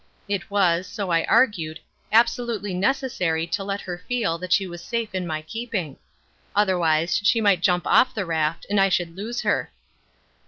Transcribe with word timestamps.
It 0.27 0.49
was, 0.49 0.87
so 0.87 1.11
I 1.11 1.25
argued, 1.25 1.79
absolutely 2.11 2.73
necessary 2.73 3.45
to 3.45 3.63
let 3.63 3.81
her 3.81 4.03
feel 4.07 4.39
that 4.39 4.51
she 4.51 4.65
was 4.65 4.83
safe 4.83 5.13
in 5.13 5.27
my 5.27 5.43
keeping. 5.43 5.95
Otherwise 6.55 7.17
she 7.23 7.39
might 7.39 7.61
jump 7.61 7.85
off 7.85 8.15
the 8.15 8.25
raft 8.25 8.65
and 8.67 8.81
I 8.81 8.89
should 8.89 9.15
lose 9.15 9.41
her. 9.41 9.69